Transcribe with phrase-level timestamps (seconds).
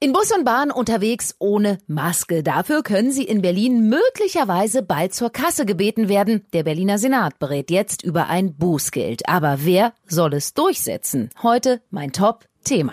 [0.00, 2.44] In Bus und Bahn unterwegs ohne Maske.
[2.44, 6.46] Dafür können Sie in Berlin möglicherweise bald zur Kasse gebeten werden.
[6.52, 9.28] Der Berliner Senat berät jetzt über ein Bußgeld.
[9.28, 11.30] Aber wer soll es durchsetzen?
[11.42, 12.92] Heute mein Top-Thema.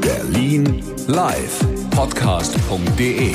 [0.00, 1.60] Berlin Live
[1.90, 3.34] Podcast.de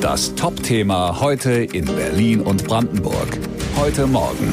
[0.00, 3.38] Das Top-Thema heute in Berlin und Brandenburg.
[3.76, 4.52] Heute Morgen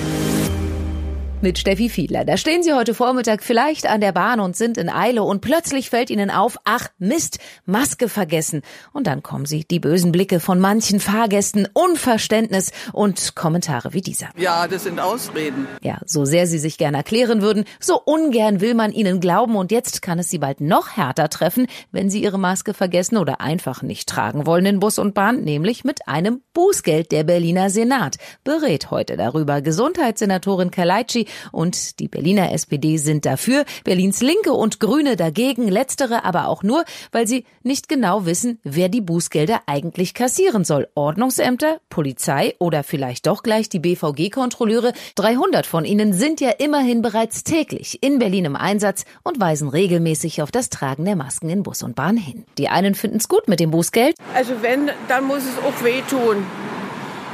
[1.41, 2.25] mit Steffi Fiedler.
[2.25, 5.89] Da stehen Sie heute Vormittag vielleicht an der Bahn und sind in Eile und plötzlich
[5.89, 8.61] fällt Ihnen auf, ach Mist, Maske vergessen.
[8.91, 14.29] Und dann kommen Sie die bösen Blicke von manchen Fahrgästen, Unverständnis und Kommentare wie dieser.
[14.37, 15.67] Ja, das sind Ausreden.
[15.81, 19.71] Ja, so sehr Sie sich gern erklären würden, so ungern will man Ihnen glauben und
[19.71, 23.81] jetzt kann es Sie bald noch härter treffen, wenn Sie Ihre Maske vergessen oder einfach
[23.81, 27.13] nicht tragen wollen in Bus und Bahn, nämlich mit einem Bußgeld.
[27.13, 29.61] Der Berliner Senat berät heute darüber.
[29.61, 36.47] Gesundheitssenatorin Kalaitschi und die Berliner SPD sind dafür, Berlins Linke und Grüne dagegen, letztere aber
[36.47, 40.87] auch nur, weil sie nicht genau wissen, wer die Bußgelder eigentlich kassieren soll.
[40.95, 44.93] Ordnungsämter, Polizei oder vielleicht doch gleich die BVG-Kontrolleure.
[45.15, 50.41] 300 von ihnen sind ja immerhin bereits täglich in Berlin im Einsatz und weisen regelmäßig
[50.41, 52.45] auf das Tragen der Masken in Bus und Bahn hin.
[52.57, 54.15] Die einen finden es gut mit dem Bußgeld.
[54.35, 56.45] Also wenn, dann muss es auch wehtun.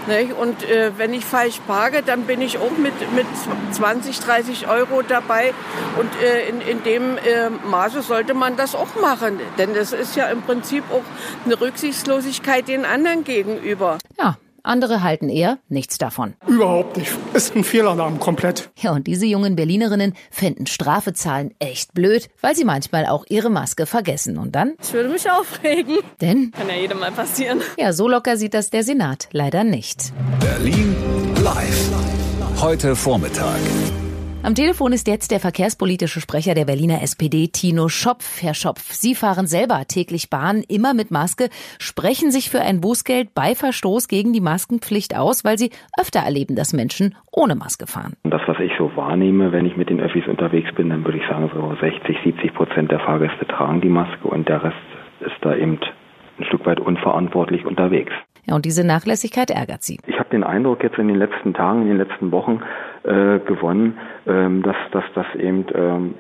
[0.08, 0.34] Nicht?
[0.34, 3.26] Und äh, wenn ich falsch parke, dann bin ich auch mit, mit
[3.72, 5.54] 20, 30 Euro dabei.
[6.00, 9.40] Und äh, in, in dem äh, Maße sollte man das auch machen.
[9.58, 11.04] Denn das ist ja im Prinzip auch
[11.46, 13.98] eine Rücksichtslosigkeit den anderen gegenüber.
[14.18, 16.34] Ja, andere halten eher nichts davon.
[16.48, 17.12] Überhaupt nicht.
[17.34, 18.70] Ist ein Fehlalarm komplett.
[18.78, 23.86] Ja, und diese jungen Berlinerinnen fänden Strafezahlen echt blöd, weil sie manchmal auch ihre Maske
[23.86, 24.38] vergessen.
[24.38, 24.74] Und dann?
[24.82, 25.98] Ich würde mich aufregen.
[26.22, 26.52] Denn?
[26.52, 27.62] Kann ja jedem mal passieren.
[27.78, 30.14] Ja, so locker sieht das der Senat leider nicht.
[30.40, 30.96] Berlin
[31.44, 31.90] live.
[32.62, 33.60] Heute Vormittag.
[34.46, 38.44] Am Telefon ist jetzt der verkehrspolitische Sprecher der Berliner SPD, Tino Schopf.
[38.44, 43.34] Herr Schopf, Sie fahren selber täglich Bahn, immer mit Maske, sprechen sich für ein Bußgeld
[43.34, 48.14] bei Verstoß gegen die Maskenpflicht aus, weil Sie öfter erleben, dass Menschen ohne Maske fahren.
[48.22, 51.28] Das, was ich so wahrnehme, wenn ich mit den Öffis unterwegs bin, dann würde ich
[51.28, 54.78] sagen, so 60, 70 Prozent der Fahrgäste tragen die Maske und der Rest
[55.22, 55.80] ist da eben
[56.38, 58.12] ein Stück weit unverantwortlich unterwegs.
[58.48, 60.00] Ja, und diese Nachlässigkeit ärgert Sie.
[60.06, 62.62] Ich habe den Eindruck jetzt in den letzten Tagen, in den letzten Wochen,
[63.06, 66.16] äh, gewonnen, ähm, dass, dass das eben ähm,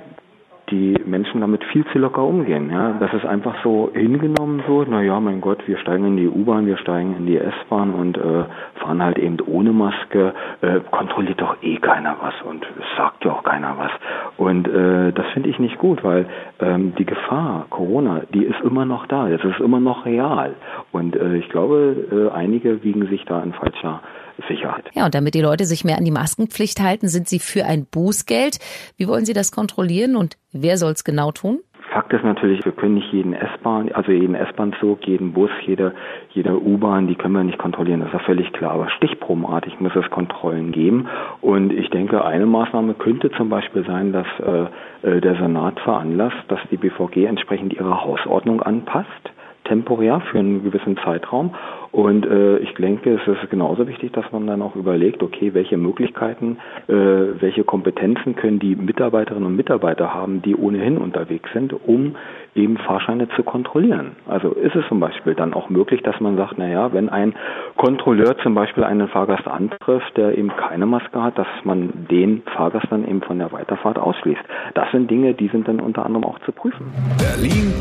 [0.69, 2.69] die Menschen damit viel zu locker umgehen.
[2.71, 4.85] Ja, das ist einfach so hingenommen so.
[4.87, 8.17] Na ja, mein Gott, wir steigen in die U-Bahn, wir steigen in die S-Bahn und
[8.17, 10.33] äh, fahren halt eben ohne Maske.
[10.61, 13.91] Äh, kontrolliert doch eh keiner was und es sagt ja auch keiner was.
[14.37, 16.25] Und äh, das finde ich nicht gut, weil
[16.59, 19.29] ähm, die Gefahr Corona, die ist immer noch da.
[19.29, 20.55] Das ist immer noch real.
[20.91, 24.01] Und äh, ich glaube, äh, einige wiegen sich da in falscher
[24.47, 24.85] Sicherheit.
[24.93, 27.85] Ja, und damit die Leute sich mehr an die Maskenpflicht halten, sind Sie für ein
[27.85, 28.59] Bußgeld.
[28.97, 31.59] Wie wollen Sie das kontrollieren und wer soll es genau tun?
[31.95, 35.93] Fakt ist natürlich, wir können nicht jeden S-Bahn, also jeden S-Bahn-Zug, jeden Bus, jede,
[36.31, 38.71] jede U-Bahn, die können wir nicht kontrollieren, das ist ja völlig klar.
[38.71, 41.07] Aber stichprobenartig muss es Kontrollen geben.
[41.39, 46.43] Und ich denke, eine Maßnahme könnte zum Beispiel sein, dass äh, äh der Senat veranlasst,
[46.49, 49.31] dass die BVG entsprechend ihre Hausordnung anpasst
[49.65, 51.53] temporär für einen gewissen Zeitraum.
[51.91, 55.77] Und äh, ich denke, es ist genauso wichtig, dass man dann auch überlegt, okay, welche
[55.77, 62.17] Möglichkeiten, äh, welche Kompetenzen können die Mitarbeiterinnen und Mitarbeiter haben, die ohnehin unterwegs sind, um
[62.53, 64.17] eben Fahrscheine zu kontrollieren.
[64.27, 67.33] Also ist es zum Beispiel dann auch möglich, dass man sagt, na ja, wenn ein
[67.77, 72.87] Kontrolleur zum Beispiel einen Fahrgast antrifft, der eben keine Maske hat, dass man den Fahrgast
[72.89, 74.41] dann eben von der Weiterfahrt ausschließt.
[74.73, 76.87] Das sind Dinge, die sind dann unter anderem auch zu prüfen.
[77.17, 77.71] Berlin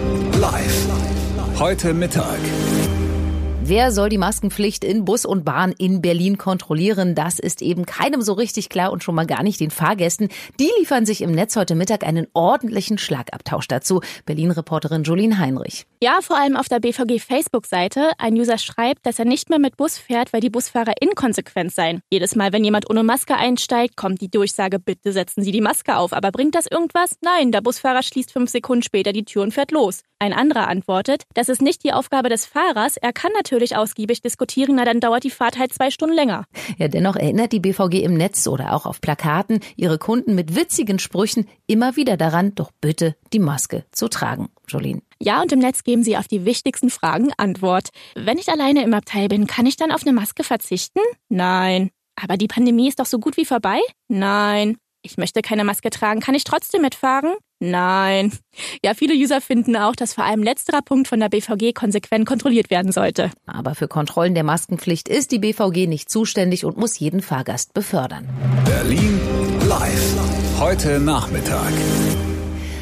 [0.40, 1.33] live.
[1.58, 2.40] Heute Mittag.
[3.62, 7.14] Wer soll die Maskenpflicht in Bus und Bahn in Berlin kontrollieren?
[7.14, 10.28] Das ist eben keinem so richtig klar und schon mal gar nicht den Fahrgästen.
[10.60, 14.02] Die liefern sich im Netz heute Mittag einen ordentlichen Schlagabtausch dazu.
[14.26, 15.86] Berlin-Reporterin Jolien Heinrich.
[16.02, 18.10] Ja, vor allem auf der BVG Facebook-Seite.
[18.18, 22.00] Ein User schreibt, dass er nicht mehr mit Bus fährt, weil die Busfahrer inkonsequent seien.
[22.10, 25.96] Jedes Mal, wenn jemand ohne Maske einsteigt, kommt die Durchsage, bitte setzen Sie die Maske
[25.96, 26.12] auf.
[26.12, 27.16] Aber bringt das irgendwas?
[27.22, 30.02] Nein, der Busfahrer schließt fünf Sekunden später die Tür und fährt los.
[30.24, 32.96] Ein anderer antwortet, das ist nicht die Aufgabe des Fahrers.
[32.96, 36.46] Er kann natürlich ausgiebig diskutieren, na dann dauert die Fahrt halt zwei Stunden länger.
[36.78, 40.98] Ja, dennoch erinnert die BVG im Netz oder auch auf Plakaten ihre Kunden mit witzigen
[40.98, 44.48] Sprüchen immer wieder daran, doch bitte die Maske zu tragen.
[44.66, 45.02] Jolene.
[45.20, 47.90] Ja, und im Netz geben sie auf die wichtigsten Fragen Antwort.
[48.14, 51.00] Wenn ich alleine im Abteil bin, kann ich dann auf eine Maske verzichten?
[51.28, 51.90] Nein.
[52.16, 53.78] Aber die Pandemie ist doch so gut wie vorbei?
[54.08, 54.78] Nein.
[55.02, 57.34] Ich möchte keine Maske tragen, kann ich trotzdem mitfahren?
[57.70, 58.32] Nein.
[58.82, 62.70] Ja, viele User finden auch, dass vor allem letzterer Punkt von der BVG konsequent kontrolliert
[62.70, 63.30] werden sollte.
[63.46, 68.28] Aber für Kontrollen der Maskenpflicht ist die BVG nicht zuständig und muss jeden Fahrgast befördern.
[68.64, 69.18] Berlin
[69.68, 70.14] live.
[70.60, 71.72] Heute Nachmittag.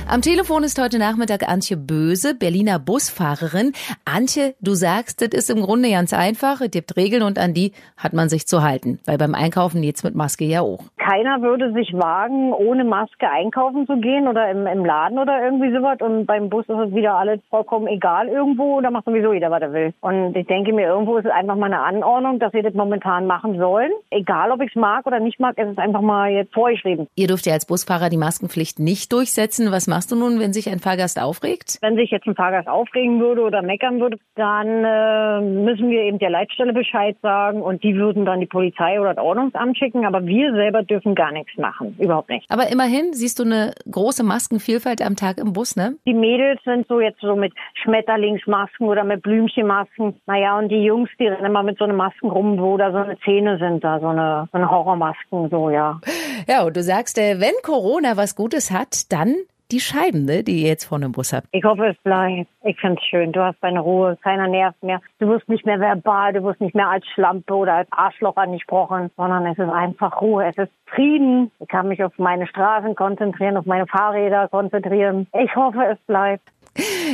[0.08, 3.72] Am Telefon ist heute Nachmittag Antje Böse, Berliner Busfahrerin.
[4.04, 6.60] Antje, du sagst, das ist im Grunde ganz einfach.
[6.60, 8.98] Es gibt Regeln und an die hat man sich zu halten.
[9.06, 10.84] Weil beim Einkaufen jetzt mit Maske ja auch.
[11.02, 15.72] Keiner würde sich wagen, ohne Maske einkaufen zu gehen oder im, im Laden oder irgendwie
[15.72, 15.98] sowas.
[16.00, 18.80] Und beim Bus ist es wieder alles vollkommen egal irgendwo.
[18.80, 19.92] Da macht sowieso jeder, was er will.
[20.00, 23.26] Und ich denke mir, irgendwo ist es einfach mal eine Anordnung, dass wir das momentan
[23.26, 23.90] machen sollen.
[24.10, 27.08] Egal, ob ich es mag oder nicht mag, es ist einfach mal jetzt vorgeschrieben.
[27.16, 29.72] Ihr dürft ja als Busfahrer die Maskenpflicht nicht durchsetzen.
[29.72, 31.78] Was machst du nun, wenn sich ein Fahrgast aufregt?
[31.80, 36.20] Wenn sich jetzt ein Fahrgast aufregen würde oder meckern würde, dann äh, müssen wir eben
[36.20, 40.06] der Leitstelle Bescheid sagen und die würden dann die Polizei oder das Ordnungsamt schicken.
[40.06, 41.96] Aber wir selber dürfen gar nichts machen.
[41.98, 42.50] Überhaupt nicht.
[42.50, 45.96] Aber immerhin siehst du eine große Maskenvielfalt am Tag im Bus, ne?
[46.06, 47.52] Die Mädels sind so jetzt so mit
[47.82, 50.20] Schmetterlingsmasken oder mit Blümchenmasken.
[50.26, 52.98] Naja, und die Jungs, die rennen immer mit so einer Masken rum, wo da so
[52.98, 56.00] eine Zähne sind, da so eine, so eine Horrormasken, so, ja.
[56.46, 59.34] Ja, und du sagst, äh, wenn Corona was Gutes hat, dann
[59.72, 61.48] die Scheiben, ne, die ihr jetzt vorne im Bus habt.
[61.50, 62.48] Ich hoffe, es bleibt.
[62.64, 63.32] Ich finde es schön.
[63.32, 65.00] Du hast deine Ruhe, keiner nervt mehr.
[65.18, 69.10] Du wirst nicht mehr verbal, du wirst nicht mehr als Schlampe oder als Arschloch angesprochen,
[69.16, 71.50] sondern es ist einfach Ruhe, es ist Frieden.
[71.58, 75.26] Ich kann mich auf meine Straßen konzentrieren, auf meine Fahrräder konzentrieren.
[75.32, 76.46] Ich hoffe, es bleibt.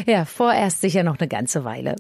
[0.07, 1.97] Ja, vorerst sicher noch eine ganze Weile.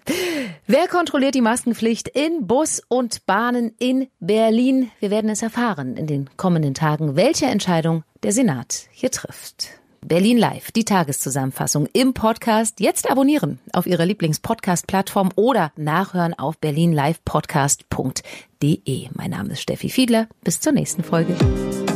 [0.67, 4.91] Wer kontrolliert die Maskenpflicht in Bus und Bahnen in Berlin?
[5.01, 9.81] Wir werden es erfahren in den kommenden Tagen, welche Entscheidung der Senat hier trifft.
[10.09, 12.81] Berlin Live, die Tageszusammenfassung im Podcast.
[12.81, 19.09] Jetzt abonnieren auf Ihrer Lieblingspodcast-Plattform oder nachhören auf berlinlivepodcast.de.
[19.13, 20.27] Mein Name ist Steffi Fiedler.
[20.43, 21.37] Bis zur nächsten Folge.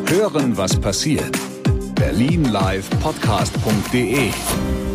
[0.09, 1.32] Hören, was passiert.
[1.94, 4.29] berlinlivepodcast.de.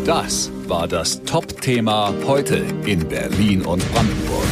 [0.06, 4.47] Das war das Top-Thema heute in Berlin und Brandenburg.